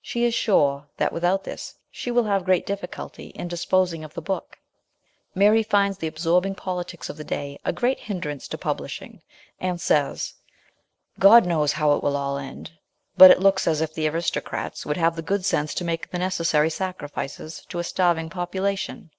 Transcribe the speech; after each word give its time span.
She 0.00 0.24
is 0.24 0.34
sure 0.34 0.86
that 0.98 1.12
without 1.12 1.42
this 1.42 1.78
she 1.90 2.12
will 2.12 2.22
have 2.22 2.44
great 2.44 2.64
difficulty 2.64 3.30
in 3.30 3.48
dis 3.48 3.64
posing 3.64 4.04
of 4.04 4.14
the 4.14 4.22
book. 4.22 4.60
Mary 5.34 5.64
finds 5.64 5.98
the 5.98 6.06
absorbing 6.06 6.54
politics 6.54 7.08
of 7.10 7.16
the 7.16 7.24
day 7.24 7.58
a 7.64 7.72
great 7.72 7.98
hindrance 7.98 8.46
to 8.46 8.56
publishing, 8.56 9.20
and 9.58 9.80
says:" 9.80 10.34
God 11.28 11.44
knows 11.44 11.72
how 11.72 11.92
it 11.96 12.04
will 12.04 12.16
all 12.16 12.38
end, 12.38 12.70
but 13.16 13.32
it 13.32 13.40
looks 13.40 13.66
as 13.66 13.80
if 13.80 13.92
the 13.92 14.08
aristocrats 14.08 14.86
would 14.86 14.96
have 14.96 15.16
the 15.16 15.22
good 15.22 15.44
sense 15.44 15.74
to 15.74 15.84
make 15.84 16.08
the 16.12 16.20
necessary 16.20 16.70
sacrifices 16.70 17.66
to 17.68 17.80
a 17.80 17.82
starving 17.82 18.30
population." 18.30 19.10